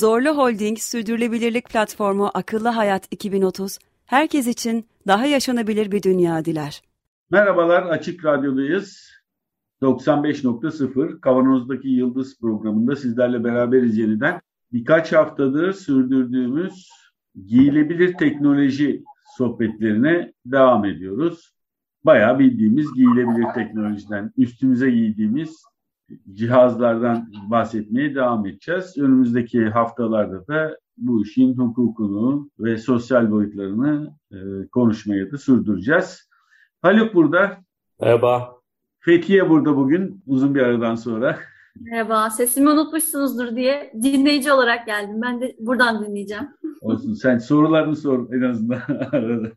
[0.00, 6.82] Zorlu Holding Sürdürülebilirlik Platformu Akıllı Hayat 2030, herkes için daha yaşanabilir bir dünya diler.
[7.30, 9.10] Merhabalar, Açık Radyo'dayız.
[9.82, 14.40] 95.0 Kavanoz'daki Yıldız programında sizlerle beraberiz yeniden.
[14.72, 16.88] Birkaç haftadır sürdürdüğümüz
[17.46, 19.04] giyilebilir teknoloji
[19.36, 21.54] sohbetlerine devam ediyoruz.
[22.04, 25.62] Bayağı bildiğimiz giyilebilir teknolojiden, üstümüze giydiğimiz
[26.32, 28.98] cihazlardan bahsetmeye devam edeceğiz.
[28.98, 34.36] Önümüzdeki haftalarda da bu işin hukukunu ve sosyal boyutlarını e,
[34.72, 36.28] konuşmaya da sürdüreceğiz.
[36.82, 37.58] Haluk burada.
[38.00, 38.60] Merhaba.
[39.00, 41.38] Fethiye burada bugün uzun bir aradan sonra.
[41.80, 42.30] Merhaba.
[42.30, 45.22] Sesimi unutmuşsunuzdur diye dinleyici olarak geldim.
[45.22, 46.48] Ben de buradan dinleyeceğim.
[46.80, 47.14] Olsun.
[47.14, 48.80] Sen sorularını sor en azından
[49.12, 49.50] arada.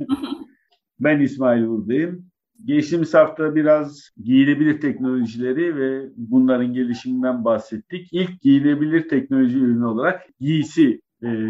[1.00, 2.33] ben İsmail buradayım.
[2.66, 8.10] Geçtiğimiz hafta biraz giyilebilir teknolojileri ve bunların gelişiminden bahsettik.
[8.12, 11.28] İlk giyilebilir teknoloji ürünü olarak giysi e,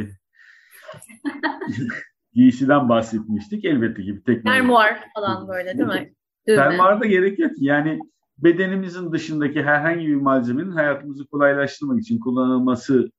[2.33, 3.65] giysiden bahsetmiştik.
[3.65, 4.59] Elbette ki bir teknoloji.
[4.59, 6.13] Fermuar falan böyle değil mi?
[6.45, 7.51] Fermuar da gerek yok.
[7.57, 7.99] Yani
[8.37, 13.11] bedenimizin dışındaki herhangi bir malzemenin hayatımızı kolaylaştırmak için kullanılması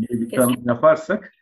[0.00, 1.32] diye bir tanım yaparsak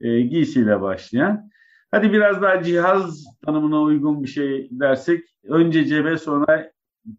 [0.00, 1.50] e, giysiyle başlayan.
[1.92, 6.70] Hadi biraz daha cihaz tanımına uygun bir şey dersek önce cebe sonra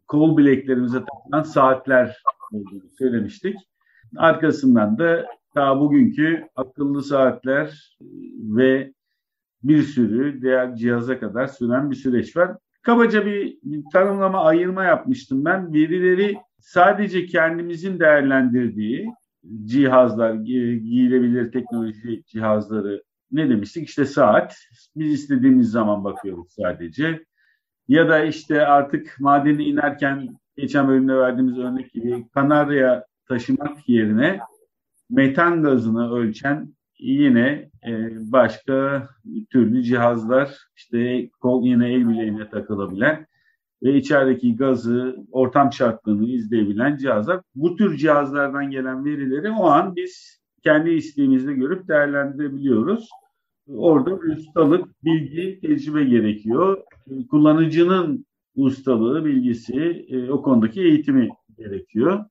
[0.07, 2.17] kol bileklerimize takılan saatler
[2.97, 3.55] söylemiştik.
[4.17, 5.25] Arkasından da
[5.55, 7.97] daha bugünkü akıllı saatler
[8.39, 8.93] ve
[9.63, 12.57] bir sürü diğer cihaza kadar süren bir süreç var.
[12.81, 15.73] Kabaca bir, bir tanımlama, ayırma yapmıştım ben.
[15.73, 19.09] Verileri sadece kendimizin değerlendirdiği
[19.65, 23.89] cihazlar, giyilebilir teknoloji cihazları ne demiştik?
[23.89, 24.57] İşte saat.
[24.95, 27.23] Biz istediğimiz zaman bakıyoruz sadece.
[27.87, 34.39] Ya da işte artık madeni inerken geçen bölümde verdiğimiz örnek gibi Kanarya taşımak yerine
[35.09, 39.07] metan gazını ölçen yine e, başka
[39.49, 43.27] türlü cihazlar işte kol yine el bileğine takılabilen
[43.83, 47.41] ve içerideki gazı, ortam şartlığını izleyebilen cihazlar.
[47.55, 53.09] Bu tür cihazlardan gelen verileri o an biz kendi isteğimizde görüp değerlendirebiliyoruz.
[53.67, 56.83] Orada ustalık, bilgi, tecrübe gerekiyor.
[57.29, 58.25] Kullanıcının
[58.55, 62.25] ustalığı, bilgisi, e, o konudaki eğitimi gerekiyor.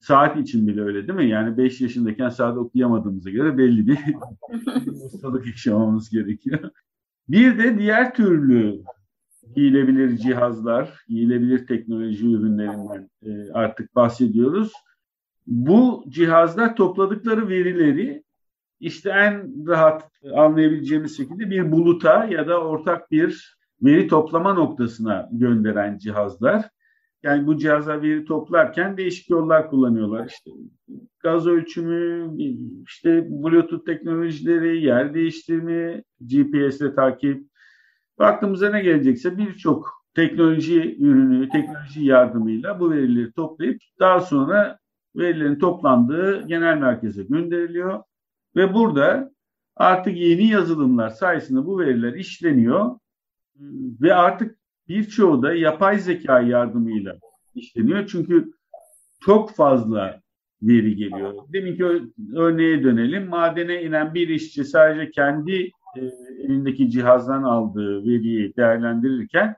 [0.00, 1.28] Saat için bile öyle değil mi?
[1.28, 3.98] Yani 5 yaşındayken saat okuyamadığımıza göre belli bir
[5.04, 6.70] ustalık yaşamamız gerekiyor.
[7.28, 8.82] Bir de diğer türlü
[9.54, 14.72] giyilebilir cihazlar, giyilebilir teknoloji ürünlerinden e, artık bahsediyoruz.
[15.46, 18.22] Bu cihazlar topladıkları verileri
[18.80, 25.98] işte en rahat anlayabileceğimiz şekilde bir buluta ya da ortak bir veri toplama noktasına gönderen
[25.98, 26.64] cihazlar.
[27.22, 30.26] Yani bu cihazlar veri toplarken değişik yollar kullanıyorlar.
[30.26, 30.50] İşte
[31.18, 32.30] gaz ölçümü,
[32.86, 37.44] işte Bluetooth teknolojileri, yer değiştirme, GPS'le takip.
[38.18, 44.78] Aklımıza ne gelecekse birçok teknoloji ürünü, teknoloji yardımıyla bu verileri toplayıp daha sonra
[45.16, 48.02] verilerin toplandığı genel merkeze gönderiliyor.
[48.56, 49.30] Ve burada
[49.76, 52.98] artık yeni yazılımlar sayesinde bu veriler işleniyor
[54.00, 57.16] ve artık birçoğu da yapay zeka yardımıyla
[57.54, 58.06] işleniyor.
[58.06, 58.52] Çünkü
[59.20, 60.20] çok fazla
[60.62, 61.34] veri geliyor.
[61.52, 61.84] Demin ki
[62.36, 63.28] örneğe dönelim.
[63.28, 66.00] Madene inen bir işçi sadece kendi e,
[66.42, 69.56] elindeki cihazdan aldığı veriyi değerlendirirken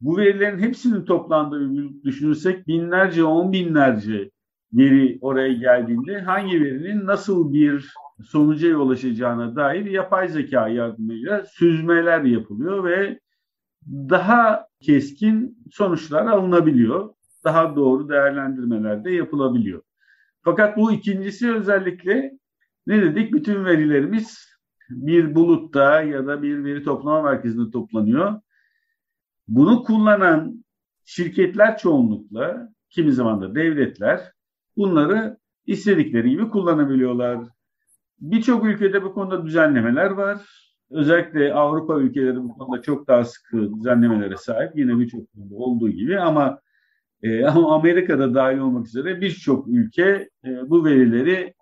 [0.00, 4.30] bu verilerin hepsinin toplandığını düşünürsek binlerce, on binlerce
[4.74, 7.94] veri oraya geldiğinde hangi verinin nasıl bir
[8.24, 13.20] sonuca ulaşacağına dair yapay zeka yardımıyla süzmeler yapılıyor ve
[13.86, 17.14] daha keskin sonuçlar alınabiliyor.
[17.44, 19.82] Daha doğru değerlendirmeler de yapılabiliyor.
[20.42, 22.32] Fakat bu ikincisi özellikle
[22.86, 23.32] ne dedik?
[23.32, 24.54] Bütün verilerimiz
[24.90, 28.40] bir bulutta ya da bir veri toplama merkezinde toplanıyor.
[29.48, 30.64] Bunu kullanan
[31.04, 34.32] şirketler çoğunlukla, kimi zaman da devletler
[34.76, 37.40] bunları istedikleri gibi kullanabiliyorlar.
[38.20, 40.40] Birçok ülkede bu konuda düzenlemeler var.
[40.90, 44.70] Özellikle Avrupa ülkeleri bu konuda çok daha sıkı düzenlemelere sahip.
[44.74, 46.60] Yine birçok konuda olduğu gibi ama
[47.22, 51.54] e, ama Amerika'da dahil olmak üzere birçok ülke e, bu verileri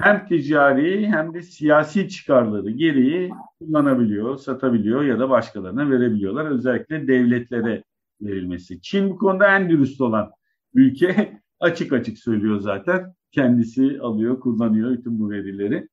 [0.00, 6.50] hem ticari hem de siyasi çıkarları gereği kullanabiliyor, satabiliyor ya da başkalarına verebiliyorlar.
[6.50, 7.84] Özellikle devletlere
[8.20, 8.82] verilmesi.
[8.82, 10.30] Çin bu konuda en dürüst olan
[10.74, 13.14] ülke açık açık söylüyor zaten.
[13.32, 15.88] Kendisi alıyor, kullanıyor bütün bu verileri.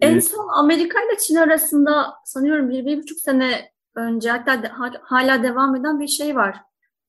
[0.00, 4.68] En son Amerika ile Çin arasında sanıyorum bir, bir buçuk sene önce hatta de,
[5.02, 6.56] hala devam eden bir şey var.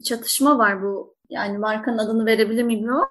[0.04, 1.16] Çatışma var bu.
[1.30, 3.10] Yani markanın adını verebilir miyim bilmiyorum.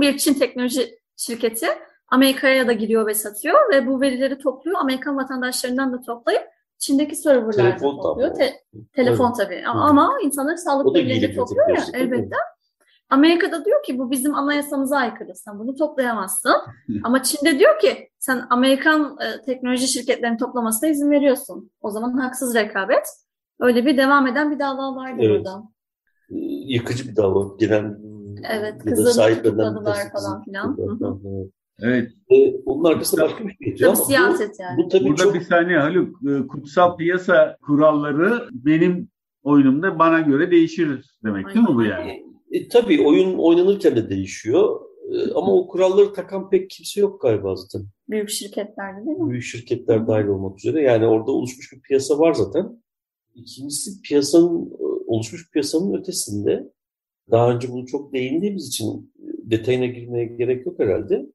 [0.00, 1.66] Bir Çin teknoloji şirketi
[2.08, 4.80] Amerika'ya da giriyor ve satıyor ve bu verileri topluyor.
[4.80, 6.42] Amerikan vatandaşlarından da toplayıp
[6.78, 8.34] Çin'deki serverlarda topluyor.
[8.34, 8.60] Te-
[8.92, 9.36] telefon evet.
[9.36, 9.64] tabii.
[9.66, 12.36] Ama, ama insanları sağlık verileri topluyor ya elbette.
[13.10, 15.34] Amerika'da diyor ki bu bizim anayasamıza aykırı.
[15.34, 16.52] Sen bunu toplayamazsın.
[17.02, 21.70] Ama Çin'de diyor ki sen Amerikan e, teknoloji şirketlerinin toplamasına izin veriyorsun.
[21.80, 23.06] O zaman haksız rekabet.
[23.60, 25.38] Öyle bir devam eden bir dava vardı evet.
[25.38, 25.62] burada.
[26.68, 27.56] Yıkıcı bir dava.
[27.58, 27.98] Gelen
[28.50, 30.76] evet, kızını tutukladılar falan filan.
[31.80, 32.12] Evet.
[32.30, 34.76] Ee, onun arkasında başka bir şey yatıyor ama siyaset bu, yani.
[34.78, 35.34] Bu tabii Burada çok...
[35.34, 36.16] bir saniye Haluk.
[36.28, 39.08] E, kutsal piyasa kuralları benim
[39.42, 41.54] oyunumda bana göre değişir demek Aynen.
[41.54, 42.27] değil mi bu yani?
[42.52, 44.80] E, tabii oyun oynanırken de değişiyor.
[45.12, 47.86] E, ama o kuralları takan pek kimse yok galiba zaten.
[48.08, 49.30] Büyük şirketlerde değil mi?
[49.30, 50.82] Büyük şirketler dahil olmak üzere.
[50.82, 52.82] Yani orada oluşmuş bir piyasa var zaten.
[53.34, 54.72] İkincisi piyasanın
[55.06, 56.72] oluşmuş piyasanın ötesinde
[57.30, 59.12] daha önce bunu çok değindiğimiz için
[59.50, 61.26] detayına girmeye gerek yok herhalde.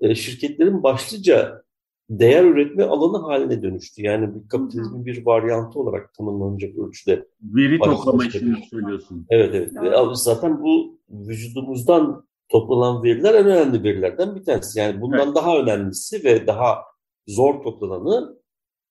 [0.00, 1.65] E, şirketlerin başlıca
[2.10, 4.02] değer üretme alanı haline dönüştü.
[4.02, 7.28] Yani bir kapitalizmin bir varyantı olarak tanımlanacak ölçüde.
[7.42, 9.26] Veri toplama işini söylüyorsun.
[9.30, 9.72] Evet evet.
[9.76, 9.94] evet.
[10.12, 14.78] Zaten bu vücudumuzdan toplanan veriler en önemli verilerden bir tanesi.
[14.78, 15.36] Yani bundan evet.
[15.36, 16.78] daha önemlisi ve daha
[17.26, 18.38] zor toplananı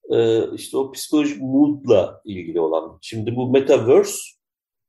[0.10, 2.98] e, işte o psikolojik moodla ilgili olan.
[3.02, 4.18] Şimdi bu metaverse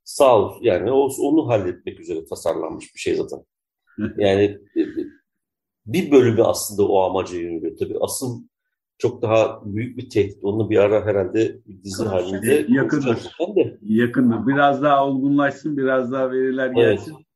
[0.05, 3.39] sağ olsun yani onu halletmek üzere tasarlanmış bir şey zaten.
[4.19, 4.59] Yani
[5.87, 7.77] bir bölümü aslında o amaca yöneliyor.
[7.77, 8.43] Tabii asıl
[8.99, 10.45] çok daha büyük bir tehdit.
[10.45, 13.17] Onu bir ara herhalde bir dizi halinde yakındır.
[13.57, 13.79] De.
[13.83, 14.47] Yakındır.
[14.47, 17.15] Biraz daha olgunlaşsın, biraz daha veriler gelsin.
[17.17, 17.27] Evet.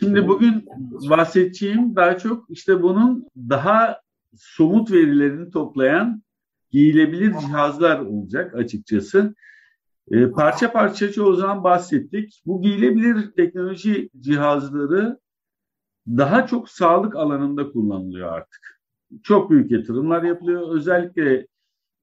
[0.00, 0.66] Şimdi bugün
[1.10, 4.00] bahsedeceğim daha çok işte bunun daha
[4.36, 6.22] somut verilerini toplayan
[6.70, 9.34] giyilebilir cihazlar olacak açıkçası.
[10.10, 12.42] E, parça parça çoğu zaman bahsettik.
[12.46, 15.18] Bu giyilebilir teknoloji cihazları
[16.06, 18.80] daha çok sağlık alanında kullanılıyor artık.
[19.22, 20.74] Çok büyük yatırımlar yapılıyor.
[20.74, 21.46] Özellikle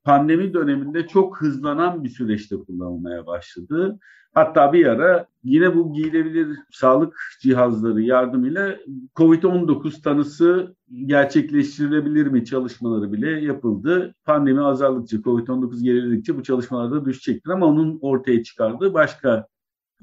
[0.04, 4.00] pandemi döneminde çok hızlanan bir süreçte kullanılmaya başladı.
[4.34, 8.78] Hatta bir ara yine bu giyilebilir sağlık cihazları yardımıyla
[9.16, 14.16] COVID-19 tanısı gerçekleştirilebilir mi çalışmaları bile yapıldı.
[14.26, 19.48] Pandemi azaldıkça, COVID-19 geriledikçe bu çalışmalar da düşecektir ama onun ortaya çıkardığı başka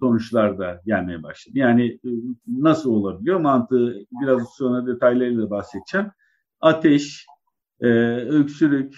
[0.00, 1.58] sonuçlar da gelmeye başladı.
[1.58, 2.08] Yani e,
[2.47, 6.06] nasıl olabiliyor mantığı biraz sonra detaylarıyla bahsedeceğim.
[6.61, 7.26] Ateş,
[7.81, 8.94] e, öksürük,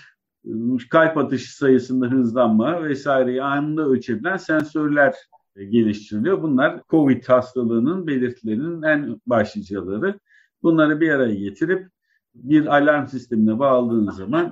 [0.91, 5.15] kalp atışı sayısında hızlanma vesaireyi anında ölçebilen sensörler
[5.57, 6.43] geliştiriliyor.
[6.43, 10.21] Bunlar COVID hastalığının belirtilerinin en başlıcaları.
[10.63, 11.89] Bunları bir araya getirip
[12.35, 14.51] bir alarm sistemine bağladığınız zaman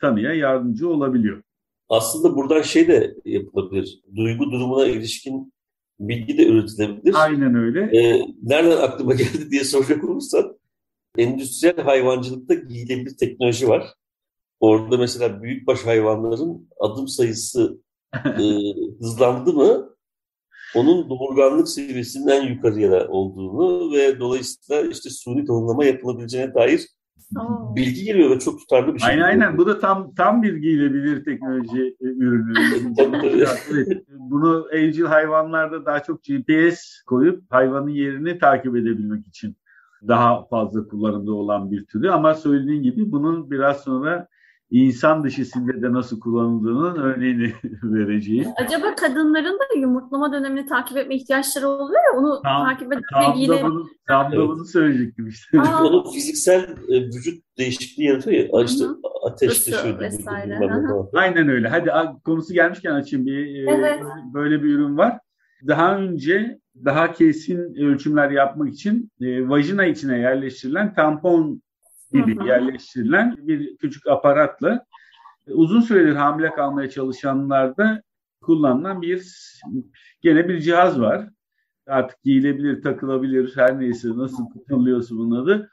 [0.00, 1.42] tanıya yardımcı olabiliyor.
[1.88, 4.00] Aslında buradan şey de yapılabilir.
[4.16, 5.52] Duygu durumuna ilişkin
[6.00, 7.14] bilgi de üretilebilir.
[7.14, 7.98] Aynen öyle.
[7.98, 10.58] Ee, nereden aklıma geldi diye soracak olursan
[11.18, 13.94] endüstriyel hayvancılıkta giyilebilir teknoloji var.
[14.60, 17.82] Orada mesela büyükbaş hayvanların adım sayısı
[18.14, 18.42] e,
[19.00, 19.96] hızlandı mı
[20.74, 26.88] onun doğurganlık seviyesinin en yukarıya olduğunu ve dolayısıyla işte suni tohumlama yapılabileceğine dair.
[27.76, 29.10] Bilgi geliyor ve çok tutarlı bir şey.
[29.10, 29.58] Aynen aynen.
[29.58, 32.52] Bu da tam tam bir giyilebilir teknoloji e, ürünü.
[33.72, 34.04] evet.
[34.08, 39.56] Bunu evcil hayvanlarda daha çok GPS koyup hayvanın yerini takip edebilmek için
[40.08, 44.28] daha fazla kullanımda olan bir türü ama söylediğin gibi bunun biraz sonra
[44.70, 48.48] insan dışısında da nasıl kullanıldığının örneğini vereceğim.
[48.56, 53.64] Acaba kadınların da yumurtlama dönemini takip etme ihtiyaçları oluyor ya onu tam, takip etme ilgileri.
[54.08, 55.60] Tam da bunu söyleyecektim işte.
[55.60, 58.64] Onun fiziksel e, vücut değişikliği yaratıyor ya.
[58.64, 58.84] İşte
[59.24, 60.58] ateşte şöyle vesaire.
[61.12, 61.68] Aynen öyle.
[61.68, 61.90] Hadi
[62.24, 64.00] konusu gelmişken açayım bir e, evet.
[64.34, 65.18] böyle bir ürün var.
[65.66, 71.62] Daha önce daha kesin ölçümler yapmak için e, vajina içine yerleştirilen tampon
[72.12, 74.84] gibi yerleştirilen bir küçük aparatla
[75.46, 78.02] uzun süredir hamile kalmaya çalışanlarda
[78.42, 79.22] kullanılan bir
[80.20, 81.28] gene bir cihaz var.
[81.86, 85.70] Artık giyilebilir, takılabilir, her neyse nasıl kullanılıyorsa bunun adı.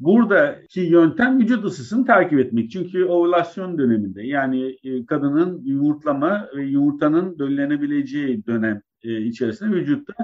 [0.00, 2.70] Buradaki yöntem vücut ısısını takip etmek.
[2.70, 10.14] Çünkü ovülasyon döneminde yani e, kadının yumurtlama ve yumurtanın döllenebileceği dönem e, içerisinde vücutta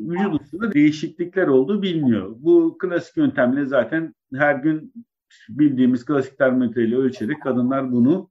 [0.00, 2.36] vücut ısısında değişiklikler olduğu biliniyor.
[2.38, 4.92] Bu klasik yöntemle zaten her gün
[5.48, 8.30] bildiğimiz klasik termometreyle ölçerek kadınlar bunu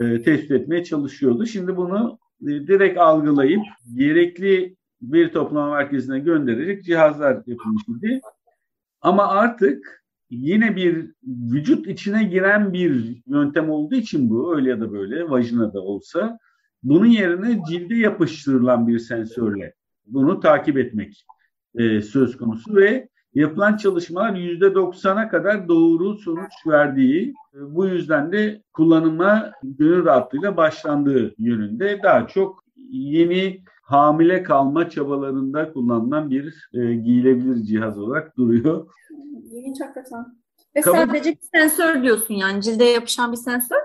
[0.00, 1.46] e, tespit etmeye çalışıyordu.
[1.46, 3.62] Şimdi bunu e, direkt algılayıp
[3.94, 8.20] gerekli bir toplama merkezine gönderecek cihazlar yapılmış idi.
[9.00, 14.92] Ama artık yine bir vücut içine giren bir yöntem olduğu için bu öyle ya da
[14.92, 16.38] böyle vajinada olsa
[16.82, 19.74] bunun yerine cilde yapıştırılan bir sensörle
[20.12, 21.24] bunu takip etmek
[21.74, 28.32] e, söz konusu ve yapılan çalışmalar yüzde 90'a kadar doğru sonuç verdiği e, bu yüzden
[28.32, 36.94] de kullanıma gönül rahatlığıyla başlandığı yönünde daha çok yeni hamile kalma çabalarında kullanılan bir e,
[36.94, 38.86] giyilebilir cihaz olarak duruyor.
[39.52, 40.26] İlginç hakikaten.
[40.76, 40.96] Ve Kabul...
[40.96, 43.80] sadece bir sensör diyorsun yani cilde yapışan bir sensör.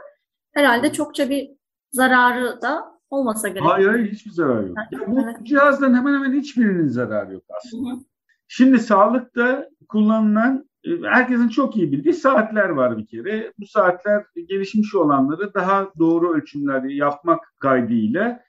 [0.52, 1.52] Herhalde çokça bir
[1.92, 3.66] zararı da olmasa gerek.
[3.66, 4.78] Hayır hayır hiçbir zararı yok.
[4.92, 5.36] Ya bu evet.
[5.44, 7.90] cihazdan hemen hemen hiçbirinin zararı yok aslında.
[7.90, 8.00] Hı hı.
[8.48, 13.54] Şimdi sağlıkta kullanılan e, herkesin çok iyi bildiği saatler var bir kere.
[13.60, 18.46] Bu saatler gelişmiş olanları daha doğru ölçümler yapmak kaydıyla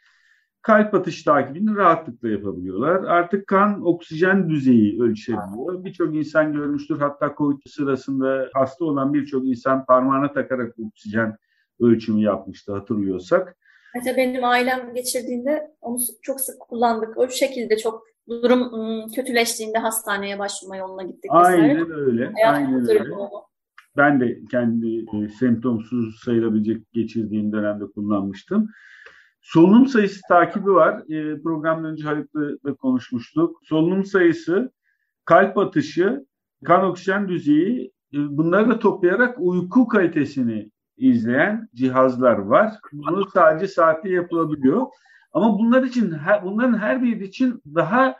[0.67, 3.05] kalp atış takibini rahatlıkla yapabiliyorlar.
[3.05, 5.85] Artık kan oksijen düzeyi ölçebiliyor.
[5.85, 6.99] Birçok insan görmüştür.
[6.99, 11.37] Hatta COVID sırasında hasta olan birçok insan parmağına takarak oksijen
[11.81, 13.57] ölçümü yapmıştı hatırlıyorsak.
[13.97, 17.19] Mesela benim ailem geçirdiğinde onu çok sık kullandık.
[17.19, 21.31] O şekilde çok durum ıı, kötüleştiğinde hastaneye başvurma yoluna gittik.
[21.31, 22.33] Aynen öyle.
[22.47, 23.05] Aynen öyle.
[23.97, 28.69] Ben de kendi e, semptomsuz sayılabilecek geçirdiğim dönemde kullanmıştım.
[29.41, 31.03] Solunum sayısı takibi var.
[31.11, 33.61] E, programdan önce Haluk'la konuşmuştuk.
[33.63, 34.73] Solunum sayısı,
[35.25, 36.27] kalp atışı,
[36.65, 42.73] kan oksijen düzeyi e, bunları da toplayarak uyku kalitesini izleyen cihazlar var.
[42.93, 44.87] Bunu sadece saatte yapılabiliyor.
[45.33, 48.17] Ama bunlar için bunların her biri için daha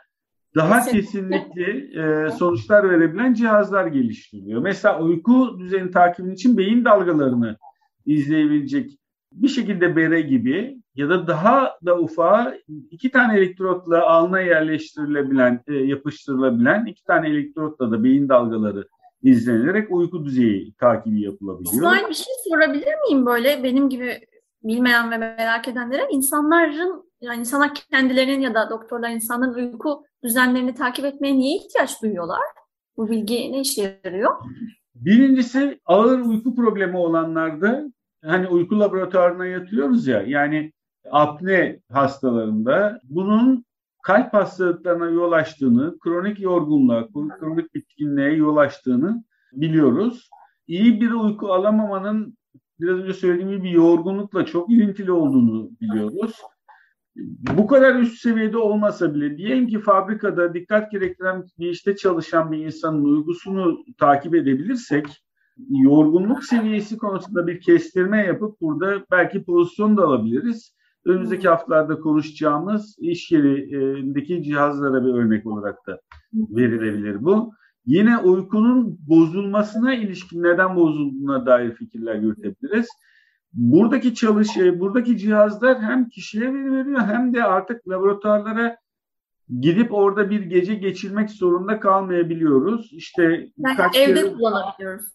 [0.55, 4.61] daha kesinlikle e, sonuçlar verebilen cihazlar geliştiriliyor.
[4.61, 7.57] Mesela uyku düzeni takibinin için beyin dalgalarını
[8.05, 8.91] izleyebilecek
[9.31, 12.53] bir şekilde bere gibi ya da daha da ufağa
[12.91, 18.87] iki tane elektrotla alnına yerleştirilebilen, e, yapıştırılabilen iki tane elektrotla da beyin dalgaları
[19.29, 21.73] izlenerek uyku düzeyi takibi yapılabiliyor.
[21.73, 24.19] İsmail bir şey sorabilir miyim böyle benim gibi
[24.63, 26.07] bilmeyen ve merak edenlere?
[26.11, 32.41] insanların yani insanlar kendilerinin ya da doktorlar insanların uyku düzenlerini takip etmeye niye ihtiyaç duyuyorlar?
[32.97, 34.31] Bu bilgi ne işe yarıyor?
[34.95, 37.83] Birincisi ağır uyku problemi olanlarda
[38.25, 40.71] hani uyku laboratuvarına yatıyoruz ya yani
[41.11, 43.65] apne hastalarında bunun
[44.07, 47.07] kalp hastalıklarına yol açtığını, kronik yorgunluğa,
[47.39, 49.23] kronik bitkinliğe yol açtığını
[49.53, 50.29] biliyoruz.
[50.67, 52.37] İyi bir uyku alamamanın
[52.79, 56.41] biraz önce söylediğim gibi yorgunlukla çok ilintili olduğunu biliyoruz.
[57.57, 62.65] Bu kadar üst seviyede olmasa bile diyelim ki fabrikada dikkat gerektiren bir işte çalışan bir
[62.65, 65.05] insanın uygusunu takip edebilirsek
[65.69, 70.76] yorgunluk seviyesi konusunda bir kestirme yapıp burada belki pozisyon da alabiliriz.
[71.07, 76.01] Önümüzdeki haftalarda konuşacağımız iş yerindeki cihazlara bir örnek olarak da
[76.33, 77.53] verilebilir bu.
[77.85, 82.87] Yine uykunun bozulmasına ilişkin neden bozulduğuna dair fikirler yürütebiliriz.
[83.53, 88.77] Buradaki çalış, e, buradaki cihazlar hem kişiye veri veriyor hem de artık laboratuvarlara
[89.59, 92.93] gidip orada bir gece geçirmek zorunda kalmayabiliyoruz.
[92.93, 93.23] İşte
[93.57, 94.33] yani evde kere...
[94.33, 95.05] kullanabiliyoruz.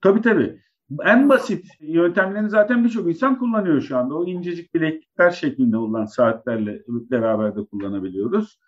[0.00, 0.60] Tabii tabii.
[1.04, 4.14] En basit yöntemlerini zaten birçok insan kullanıyor şu anda.
[4.14, 8.58] O incecik bileklikler şeklinde olan saatlerle beraber de kullanabiliyoruz.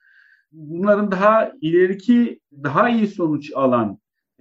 [0.52, 3.98] Bunların daha ileriki, daha iyi sonuç alan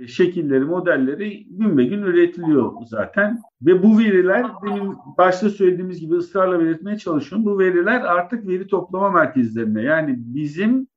[0.07, 3.39] şekilleri, modelleri gün be gün üretiliyor zaten.
[3.61, 7.45] Ve bu veriler demin başta söylediğimiz gibi ısrarla belirtmeye çalışıyorum.
[7.45, 10.87] Bu veriler artık veri toplama merkezlerine yani bizim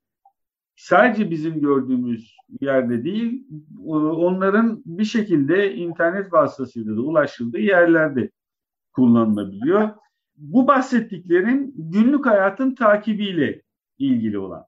[0.77, 3.47] sadece bizim gördüğümüz yerde değil,
[3.87, 8.31] onların bir şekilde internet vasıtasıyla da ulaşıldığı yerlerde
[8.93, 9.91] kullanılabiliyor.
[10.37, 13.63] Bu bahsettiklerin günlük hayatın takibiyle
[13.99, 14.65] ilgili olan.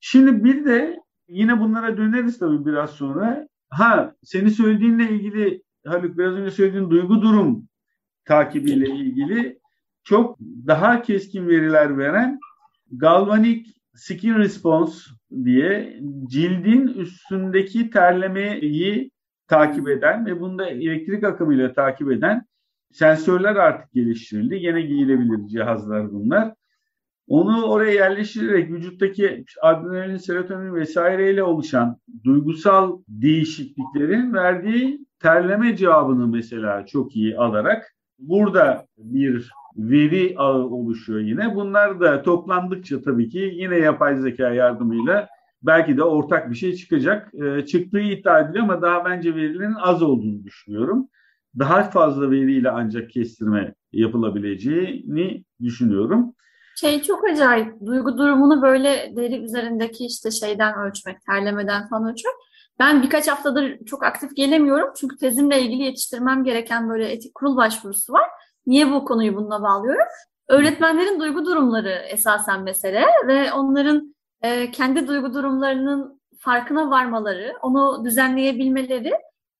[0.00, 3.48] Şimdi bir de yine bunlara döneriz tabii biraz sonra.
[3.68, 7.68] Ha, seni söylediğinle ilgili Haluk biraz önce söylediğin duygu durum
[8.24, 9.58] takibiyle ilgili
[10.04, 12.38] çok daha keskin veriler veren
[12.92, 14.94] galvanik skin response
[15.44, 19.10] diye cildin üstündeki terlemeyi
[19.48, 22.46] takip eden ve bunda elektrik akımıyla takip eden
[22.92, 24.54] sensörler artık geliştirildi.
[24.54, 26.54] Yine giyilebilir cihazlar bunlar.
[27.28, 37.16] Onu oraya yerleştirerek vücuttaki adrenalin, serotonin vesaireyle oluşan duygusal değişikliklerin verdiği terleme cevabını mesela çok
[37.16, 41.54] iyi alarak burada bir veri ağı oluşuyor yine.
[41.54, 45.28] Bunlar da toplandıkça tabii ki yine yapay zeka yardımıyla
[45.62, 47.32] belki de ortak bir şey çıkacak.
[47.34, 51.08] E, çıktığı iddia ediliyor ama daha bence verilerin az olduğunu düşünüyorum.
[51.58, 56.34] Daha fazla veriyle ancak kestirme yapılabileceğini düşünüyorum.
[56.80, 57.86] Şey çok acayip.
[57.86, 62.34] Duygu durumunu böyle deri üzerindeki işte şeyden ölçmek, terlemeden falan ölçmek.
[62.78, 64.88] Ben birkaç haftadır çok aktif gelemiyorum.
[65.00, 68.30] Çünkü tezimle ilgili yetiştirmem gereken böyle etik kurul başvurusu var.
[68.66, 70.06] Niye bu konuyu bununla bağlıyorum?
[70.48, 79.12] Öğretmenlerin duygu durumları esasen mesele ve onların e, kendi duygu durumlarının farkına varmaları, onu düzenleyebilmeleri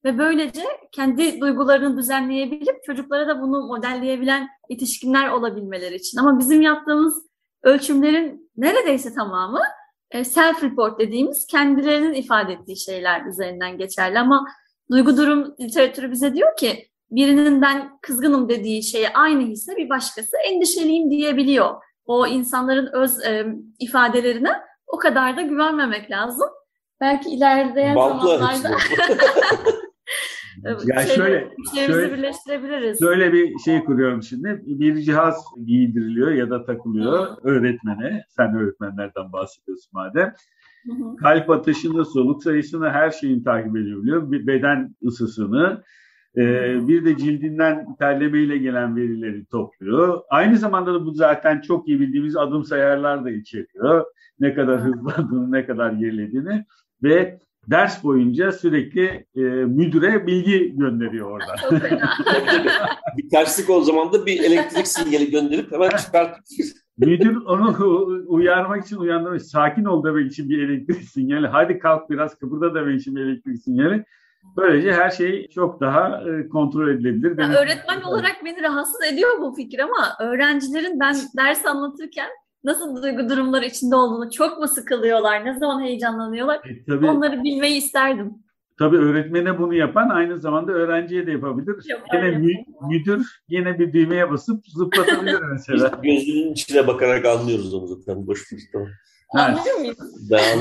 [0.04, 6.18] ve böylece kendi duygularını düzenleyebilip çocuklara da bunu modelleyebilen yetişkinler olabilmeleri için.
[6.18, 7.26] Ama bizim yaptığımız
[7.62, 9.60] ölçümlerin neredeyse tamamı
[10.10, 14.18] e, self-report dediğimiz kendilerinin ifade ettiği şeyler üzerinden geçerli.
[14.18, 14.46] Ama
[14.90, 20.36] duygu durum literatürü bize diyor ki birinin ben kızgınım dediği şeye aynı hisse bir başkası
[20.50, 21.74] endişeliyim diyebiliyor.
[22.06, 23.46] O insanların öz e,
[23.80, 24.52] ifadelerine
[24.86, 26.48] o kadar da güvenmemek lazım.
[27.00, 28.76] Belki ilerleyen Bantla zamanlarda
[30.86, 31.50] Ya şey, şöyle-
[31.86, 33.00] şöyle- birleştirebiliriz.
[33.00, 34.62] Böyle bir şey kuruyorum şimdi.
[34.66, 38.24] Bir cihaz giydiriliyor ya da takılıyor öğretmene.
[38.28, 40.34] Sen öğretmenlerden bahsediyorsun madem.
[40.86, 41.16] Hı hı.
[41.16, 44.30] Kalp atışını, soluk sayısını her şeyini takip edebiliyor.
[44.32, 45.82] Bir beden ısısını,
[46.88, 50.20] bir de cildinden terlemeyle gelen verileri topluyor.
[50.30, 54.04] Aynı zamanda da bu zaten çok iyi bildiğimiz adım sayarlar da içeriyor.
[54.40, 56.64] Ne kadar hızlandığını, ne kadar gerilediğini
[57.02, 57.38] ve
[57.70, 61.56] ders boyunca sürekli e, müdüre bilgi gönderiyor orada.
[61.56, 62.10] Çok fena.
[63.16, 66.68] Bir terslik o zaman da bir elektrik sinyali gönderip hemen çıkartıyor.
[66.98, 67.76] Müdür onu
[68.26, 69.42] uyarmak için uyandırmış.
[69.42, 71.46] Sakin ol demek için bir elektrik sinyali.
[71.46, 74.04] Hadi kalk biraz kıpırda demek için bir elektrik sinyali.
[74.56, 77.38] Böylece her şey çok daha e, kontrol edilebilir.
[77.38, 82.28] Ya öğretmen olarak beni rahatsız ediyor bu fikir ama öğrencilerin ben ders anlatırken
[82.64, 87.76] nasıl duygu durumları içinde olduğunu çok mu sıkılıyorlar, ne zaman heyecanlanıyorlar E, tabii, onları bilmeyi
[87.78, 88.32] isterdim.
[88.78, 91.76] tabii öğretmene bunu yapan aynı zamanda öğrenciye de yapabilir.
[91.88, 96.00] Yapar, Yine mü- müdür yine bir düğmeye basıp zıplatabilir Biz mesela.
[96.02, 98.26] gözünün içine bakarak anlıyoruz onu zaten.
[98.26, 98.42] Boş.
[98.72, 98.88] Tamam.
[99.28, 99.94] Anlıyor?
[100.30, 100.58] Ben.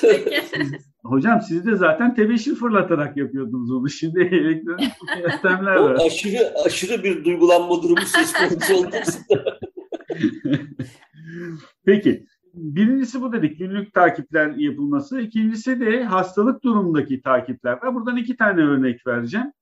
[0.00, 0.40] Peki.
[1.04, 3.90] hocam siz de zaten tebeşir fırlatarak yapıyordunuz onu.
[3.90, 5.98] Şimdi elektronik yöntemler o var.
[6.06, 9.18] aşırı aşırı bir duygulanma durumu söz konusu olduysa
[11.86, 12.26] Peki.
[12.54, 15.20] Birincisi bu dedik günlük takipler yapılması.
[15.20, 17.94] İkincisi de hastalık durumundaki takipler var.
[17.94, 19.52] Buradan iki tane örnek vereceğim.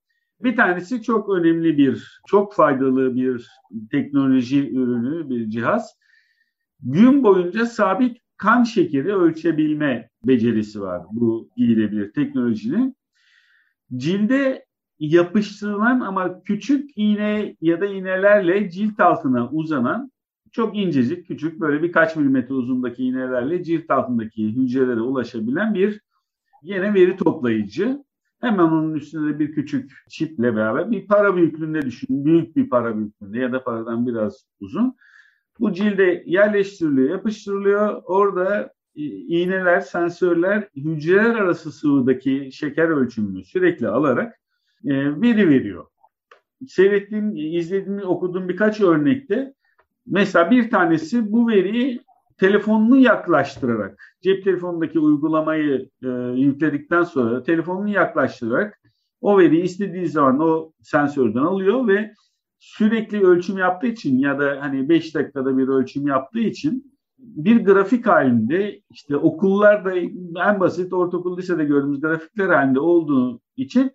[0.43, 3.47] Bir tanesi çok önemli bir, çok faydalı bir
[3.91, 5.95] teknoloji ürünü, bir cihaz.
[6.79, 12.95] Gün boyunca sabit kan şekeri ölçebilme becerisi var bu giyilebilir teknolojinin.
[13.95, 14.65] Cilde
[14.99, 20.11] yapıştırılan ama küçük iğne ya da iğnelerle cilt altına uzanan
[20.51, 26.01] çok incecik, küçük böyle birkaç milimetre uzundaki iğnelerle cilt altındaki hücrelere ulaşabilen bir
[26.63, 28.03] yine veri toplayıcı.
[28.39, 32.25] Hemen onun üstünde de bir küçük çiple beraber bir para büyüklüğünde düşünün.
[32.25, 34.95] Büyük bir para büyüklüğünde ya da paradan biraz uzun.
[35.59, 38.01] Bu cilde yerleştiriliyor, yapıştırılıyor.
[38.05, 44.39] Orada iğneler, sensörler hücreler arası sıvıdaki şeker ölçümünü sürekli alarak
[44.85, 45.85] e, veri veriyor.
[46.67, 49.53] Seyrettiğim, izlediğim, okuduğum birkaç örnekte
[50.05, 52.01] Mesela bir tanesi bu veriyi
[52.37, 58.81] telefonunu yaklaştırarak, cep telefonundaki uygulamayı e, yükledikten sonra telefonunu yaklaştırarak
[59.21, 62.13] o veriyi istediği zaman o sensörden alıyor ve
[62.61, 68.07] sürekli ölçüm yaptığı için ya da hani 5 dakikada bir ölçüm yaptığı için bir grafik
[68.07, 69.93] halinde işte okullarda
[70.49, 73.91] en basit ortaokul lisede gördüğümüz grafikler halinde olduğu için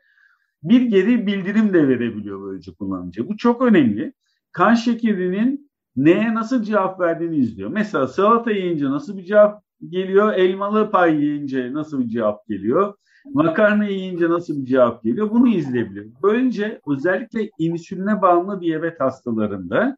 [0.62, 3.28] bir geri bildirim de verebiliyor böylece kullanıcı.
[3.28, 4.12] Bu çok önemli.
[4.52, 7.70] Kan şekerinin neye nasıl cevap verdiğini izliyor.
[7.70, 10.32] Mesela salata yiyince nasıl bir cevap geliyor?
[10.32, 12.94] Elmalı pay yiyince nasıl bir cevap geliyor?
[13.34, 15.30] Makarna yiyince nasıl bir cevap geliyor?
[15.30, 16.08] Bunu izleyebilir.
[16.22, 19.96] Böylece özellikle insüline bağımlı diyabet hastalarında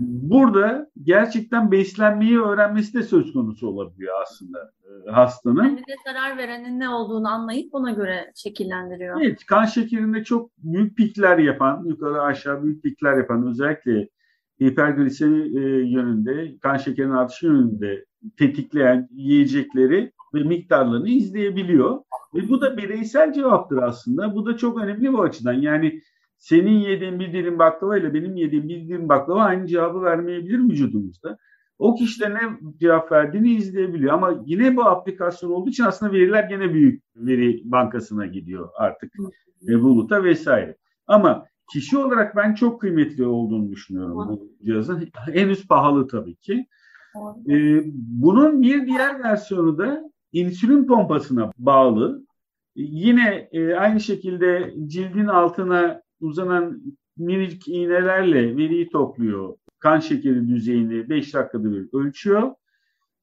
[0.00, 5.64] burada gerçekten beslenmeyi öğrenmesi de söz konusu olabiliyor aslında e, hastanın.
[5.64, 9.20] Kendine zarar verenin ne olduğunu anlayıp ona göre şekillendiriyor.
[9.20, 14.08] Evet, kan şekerinde çok büyük pikler yapan, yukarı aşağı büyük pikler yapan özellikle
[14.62, 18.04] hiperglisemi e, yönünde, kan şekerinin artışı yönünde
[18.36, 21.98] tetikleyen yiyecekleri ve miktarlarını izleyebiliyor.
[22.34, 24.34] Ve bu da bireysel cevaptır aslında.
[24.34, 25.52] Bu da çok önemli bu açıdan.
[25.52, 26.00] Yani
[26.38, 31.38] senin yediğin bir dilim baklava ile benim yediğim bir dilim baklava aynı cevabı vermeyebilir vücudumuzda.
[31.78, 32.40] O kişi de ne
[32.80, 34.14] cevap verdiğini izleyebiliyor.
[34.14, 39.12] Ama yine bu aplikasyon olduğu için aslında veriler gene büyük veri bankasına gidiyor artık.
[39.68, 40.76] E, buluta vesaire.
[41.06, 45.08] Ama kişi olarak ben çok kıymetli olduğunu düşünüyorum bu cihazın.
[45.32, 46.66] Henüz pahalı tabii ki.
[47.48, 52.22] Ee, bunun bir diğer versiyonu da insülin pompasına bağlı.
[52.76, 56.82] Yine e, aynı şekilde cildin altına uzanan
[57.16, 59.56] minik iğnelerle veriyi topluyor.
[59.78, 62.54] Kan şekeri düzeyini 5 dakikada bir ölçüyor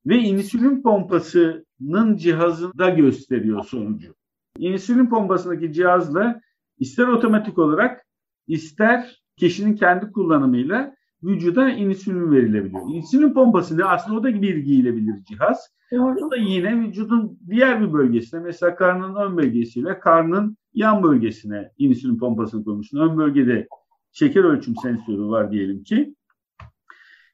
[0.05, 4.15] ve insülin pompasının cihazında gösteriyor sonucu.
[4.57, 6.41] İnsülin pompasındaki cihazla
[6.79, 8.04] ister otomatik olarak
[8.47, 12.83] ister kişinin kendi kullanımıyla vücuda insülin verilebiliyor.
[12.89, 13.83] İnsülin pompası ne?
[13.83, 15.75] Aslında o da bir giyilebilir cihaz.
[15.93, 22.17] O da yine vücudun diğer bir bölgesine mesela karnın ön bölgesiyle karnın yan bölgesine insülin
[22.17, 22.99] pompasını koymuşsun.
[22.99, 23.67] Ön bölgede
[24.11, 26.15] şeker ölçüm sensörü var diyelim ki.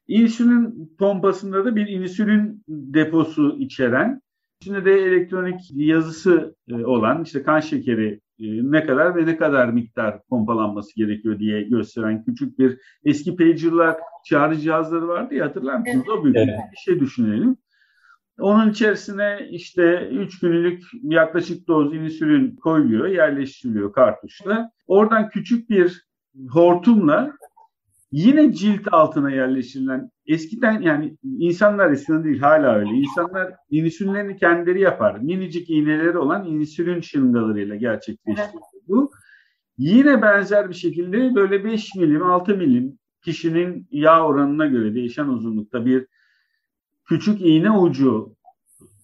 [0.08, 4.20] İnsülin pompasında da bir insülin deposu içeren,
[4.60, 10.22] içinde de elektronik yazısı e, olan işte kan şekeri ne kadar ve ne kadar miktar
[10.28, 16.08] pompalanması gerekiyor diye gösteren küçük bir eski pager'lar çağrı cihazları vardı ya hatırlar mısınız?
[16.08, 16.58] O büyük evet.
[16.72, 17.56] bir şey düşünelim.
[18.40, 24.70] Onun içerisine işte 3 günlük yaklaşık doz insülin koyuluyor, yerleştiriliyor kartuşla.
[24.86, 26.06] Oradan küçük bir
[26.50, 27.32] hortumla
[28.12, 32.90] yine cilt altına yerleştirilen eskiden yani insanlar eskiden değil hala öyle.
[32.90, 35.18] İnsanlar insülinlerini kendileri yapar.
[35.18, 39.10] Minicik iğneleri olan insülin şırıngalarıyla gerçekleştiriyor bu.
[39.78, 45.86] Yine benzer bir şekilde böyle 5 milim 6 milim kişinin yağ oranına göre değişen uzunlukta
[45.86, 46.06] bir
[47.04, 48.36] küçük iğne ucu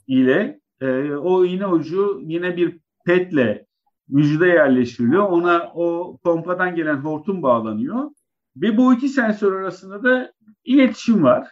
[0.07, 3.67] ile e, o iğne ucu yine bir petle
[4.11, 5.23] vücuda yerleştiriliyor.
[5.23, 8.11] Ona o pompadan gelen hortum bağlanıyor.
[8.63, 10.33] Ve bu iki sensör arasında da
[10.65, 11.49] iletişim var.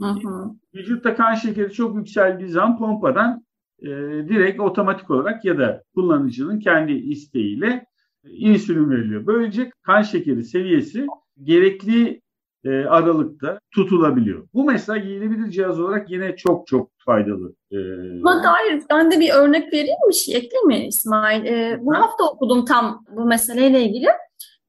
[0.00, 0.50] Hı hı.
[0.74, 3.44] Vücutta kan şekeri çok yükseldiği zaman pompadan
[3.82, 3.88] e,
[4.28, 7.86] direkt otomatik olarak ya da kullanıcının kendi isteğiyle
[8.24, 9.26] insülin veriliyor.
[9.26, 11.06] Böylece kan şekeri seviyesi
[11.42, 12.20] gerekli
[12.64, 14.48] e, aralıkta tutulabiliyor.
[14.54, 17.54] Bu mesela giyilebilir cihaz olarak yine çok çok faydalı.
[17.72, 17.76] E,
[18.22, 20.14] Buna dair ben de bir örnek vereyim mi?
[20.14, 21.44] Şey ekleyeyim mi İsmail?
[21.44, 24.06] E, bu hafta okudum tam bu meseleyle ilgili.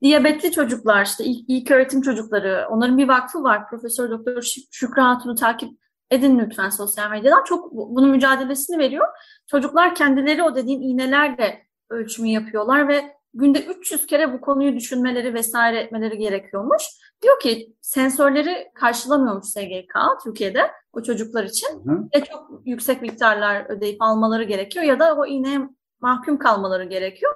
[0.03, 3.69] Diyabetli çocuklar işte ilk, ilk öğretim çocukları onların bir vakfı var.
[3.69, 5.69] Profesör Doktor Şükrü Hatun'u takip
[6.11, 7.43] edin lütfen sosyal medyadan.
[7.43, 9.07] Çok bunun mücadelesini veriyor.
[9.47, 15.79] Çocuklar kendileri o dediğin iğnelerle ölçümü yapıyorlar ve günde 300 kere bu konuyu düşünmeleri vesaire
[15.79, 16.83] etmeleri gerekiyormuş.
[17.21, 21.67] Diyor ki sensörleri karşılamıyormuş SGK Türkiye'de o çocuklar için.
[21.67, 22.09] Hı.
[22.13, 25.59] Ya çok yüksek miktarlar ödeyip almaları gerekiyor ya da o iğneye
[26.03, 27.33] mahkum kalmaları gerekiyor.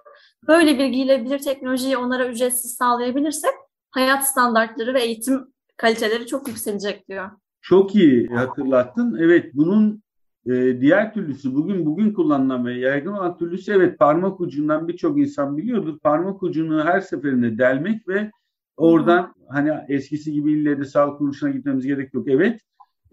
[0.48, 3.52] Böyle bir giyilebilir teknolojiyi onlara ücretsiz sağlayabilirsek
[3.92, 7.30] hayat standartları ve eğitim kaliteleri çok yükselecek diyor.
[7.62, 9.18] Çok iyi hatırlattın.
[9.20, 10.04] Evet bunun
[10.46, 15.58] e, diğer türlüsü bugün bugün kullanılan ve yaygın olan türlüsü evet parmak ucundan birçok insan
[15.58, 16.00] biliyordur.
[16.00, 18.32] Parmak ucunu her seferinde delmek ve
[18.78, 19.32] oradan Hı.
[19.50, 22.28] hani eskisi gibi ille de sağlık kuruluşuna gitmemiz gerek yok.
[22.28, 22.62] Evet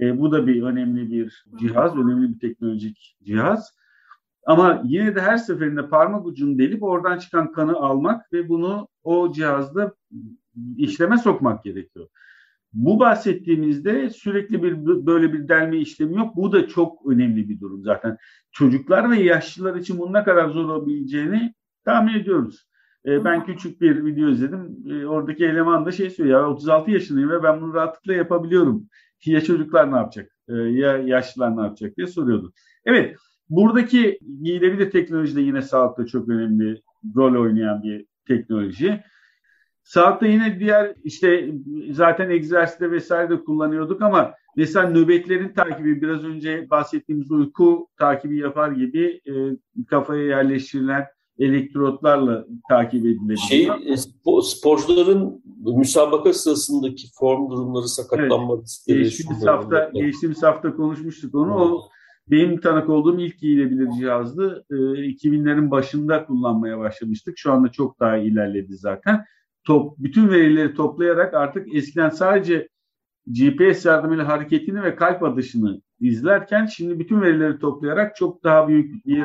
[0.00, 3.74] e, bu da bir önemli bir cihaz, önemli bir teknolojik cihaz.
[4.46, 9.32] Ama yine de her seferinde parmak ucunu delip oradan çıkan kanı almak ve bunu o
[9.32, 9.94] cihazda
[10.76, 12.08] işleme sokmak gerekiyor.
[12.72, 16.36] Bu bahsettiğimizde sürekli bir böyle bir delme işlemi yok.
[16.36, 18.16] Bu da çok önemli bir durum zaten.
[18.52, 21.54] Çocuklar ve yaşlılar için bunun ne kadar zor olabileceğini
[21.84, 22.66] tahmin ediyoruz.
[23.06, 24.76] Ee, ben küçük bir video izledim.
[24.90, 26.40] Ee, oradaki eleman da şey söylüyor.
[26.40, 28.88] Ya 36 yaşındayım ve ben bunu rahatlıkla yapabiliyorum.
[29.26, 30.32] Ya çocuklar ne yapacak?
[30.48, 32.52] Ee, ya yaşlılar ne yapacak diye soruyordu.
[32.84, 33.16] Evet.
[33.50, 36.82] Buradaki giyilebilir teknoloji de yine sağlıkta çok önemli
[37.16, 39.00] rol oynayan bir teknoloji.
[39.82, 41.50] Sağlıkta yine diğer işte
[41.90, 48.72] zaten egzersizde vesaire de kullanıyorduk ama mesela nöbetlerin takibi biraz önce bahsettiğimiz uyku takibi yapar
[48.72, 49.32] gibi e,
[49.86, 51.06] kafaya yerleştirilen
[51.38, 53.36] elektrotlarla takip edilebilir.
[53.36, 53.96] Şey, e,
[54.42, 55.42] sporcuların
[55.76, 58.64] müsabaka sırasındaki form durumları, sakatlanma evet.
[58.64, 59.02] riskleri.
[59.02, 61.54] Geçtiğimiz hafta, geçtiğimiz hafta konuşmuştuk onu.
[61.54, 61.88] O
[62.30, 64.64] benim tanık olduğum ilk giyilebilir cihazdı.
[64.70, 67.38] E, 2000'lerin başında kullanmaya başlamıştık.
[67.38, 69.24] Şu anda çok daha ilerledi zaten
[69.64, 72.68] top, bütün verileri toplayarak artık eskiden sadece
[73.26, 79.24] GPS yardımıyla hareketini ve kalp atışını izlerken şimdi bütün verileri toplayarak çok daha büyük bir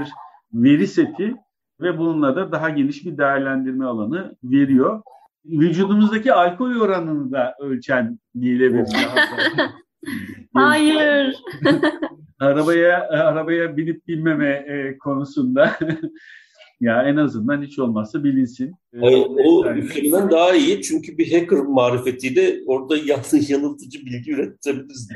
[0.53, 1.35] veri seti
[1.81, 5.01] ve bununla da daha geniş bir değerlendirme alanı veriyor.
[5.45, 8.87] Vücudumuzdaki alkol oranını da ölçen giyilebilir.
[10.53, 11.35] Hayır.
[12.39, 15.75] arabaya arabaya binip binmeme e, konusunda
[16.79, 18.75] Ya en azından hiç olmazsa bilinsin.
[18.99, 22.97] Hayır, o üflemeden daha iyi çünkü bir hacker marifetiyle orada
[23.49, 25.09] yanıltıcı bilgi üretebiliriz.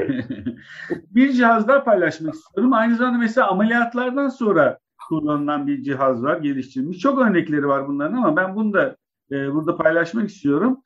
[1.16, 2.74] bir cihaz daha paylaşmak istiyorum.
[2.74, 7.00] Aynı zamanda mesela ameliyatlardan sonra kullanılan bir cihaz var geliştirilmiş.
[7.00, 8.98] Çok örnekleri var bunların ama ben bunu da
[9.32, 10.82] e, burada paylaşmak istiyorum.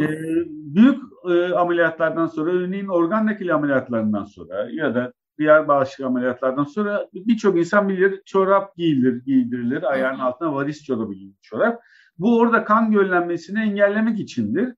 [0.00, 0.06] E,
[0.48, 0.98] büyük
[1.30, 7.58] e, ameliyatlardan sonra, örneğin organ nakili ameliyatlarından sonra ya da diğer bağışıklık ameliyatlardan sonra birçok
[7.58, 9.92] insan bilir çorap giyilir, giydirilir.
[9.92, 11.80] Ayağın altına varis çorabı giyilir çorap.
[12.18, 14.74] Bu orada kan göllenmesini engellemek içindir.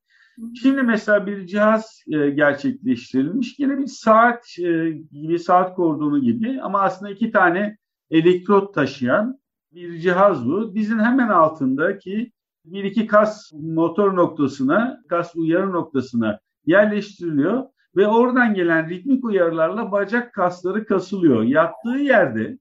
[0.62, 3.58] Şimdi mesela bir cihaz e, gerçekleştirilmiş.
[3.58, 7.76] Yine bir saat e, gibi saat kordonu gibi ama aslında iki tane
[8.10, 9.38] elektrot taşıyan
[9.72, 10.74] bir cihaz bu.
[10.74, 12.32] Dizin hemen altındaki
[12.64, 17.64] bir iki kas motor noktasına, kas uyarı noktasına yerleştiriliyor
[17.96, 21.42] ve oradan gelen ritmik uyarılarla bacak kasları kasılıyor.
[21.42, 22.58] Yattığı yerde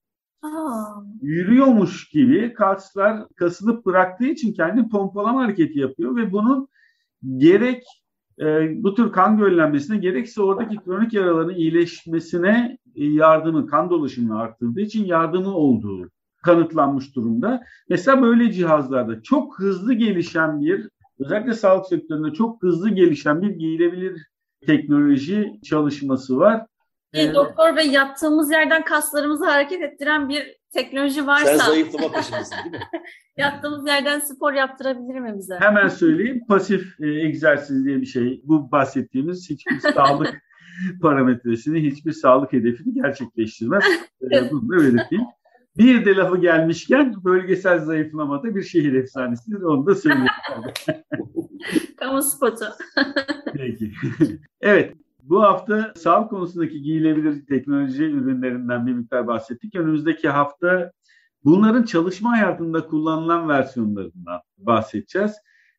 [1.21, 6.67] yürüyormuş gibi kaslar kasılıp bıraktığı için kendi pompalama hareketi yapıyor ve bunun
[7.37, 7.83] gerek
[8.39, 8.43] e,
[8.83, 15.05] bu tür kan göllenmesine gerekse oradaki kronik yaraların iyileşmesine e, yardımı, kan dolaşımını arttırdığı için
[15.05, 16.09] yardımı olduğu
[16.43, 17.63] kanıtlanmış durumda.
[17.89, 24.32] Mesela böyle cihazlarda çok hızlı gelişen bir, özellikle sağlık sektöründe çok hızlı gelişen bir giyilebilir
[24.65, 26.65] teknoloji çalışması var.
[27.13, 31.57] Bir ee, doktor ve yattığımız yerden kaslarımızı hareket ettiren bir teknoloji varsa...
[31.57, 32.79] Sen zayıflama peşindesin değil mi?
[33.37, 35.55] yattığımız yerden spor yaptırabilir mi bize?
[35.59, 36.41] Hemen söyleyeyim.
[36.47, 38.41] Pasif e, egzersiz diye bir şey.
[38.43, 40.41] Bu bahsettiğimiz hiçbir sağlık
[41.01, 43.83] parametresini, hiçbir sağlık hedefini gerçekleştirmez.
[44.31, 45.25] e, bunu da belirteyim.
[45.77, 49.61] Bir de lafı gelmişken bölgesel zayıflamada bir şehir efsanesidir.
[49.61, 50.27] Onu da söyleyeyim.
[51.97, 52.65] Kamu spotu.
[53.53, 53.91] Peki.
[54.61, 54.93] evet.
[55.23, 59.75] Bu hafta sağlık konusundaki giyilebilir teknoloji ürünlerinden bir miktar bahsettik.
[59.75, 60.91] Önümüzdeki hafta
[61.43, 65.31] bunların çalışma hayatında kullanılan versiyonlarından bahsedeceğiz.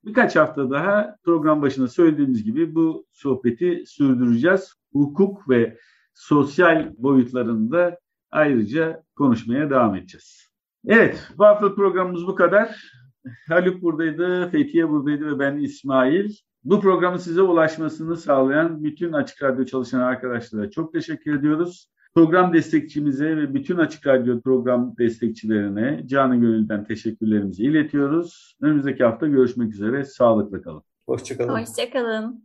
[0.04, 4.72] Birkaç hafta daha program başında söylediğimiz gibi bu sohbeti sürdüreceğiz.
[4.92, 5.78] Hukuk ve
[6.14, 7.98] sosyal boyutlarında
[8.34, 10.50] ayrıca konuşmaya devam edeceğiz.
[10.86, 12.92] Evet, bu hafta programımız bu kadar.
[13.48, 16.34] Haluk buradaydı, Fethiye buradaydı ve ben İsmail.
[16.64, 21.90] Bu programın size ulaşmasını sağlayan bütün Açık Radyo çalışan arkadaşlara çok teşekkür ediyoruz.
[22.14, 28.56] Program destekçimize ve bütün Açık Radyo program destekçilerine canı gönülden teşekkürlerimizi iletiyoruz.
[28.60, 30.04] Önümüzdeki hafta görüşmek üzere.
[30.04, 30.82] Sağlıkla kalın.
[31.06, 31.60] Hoşçakalın.
[31.60, 32.44] Hoşçakalın.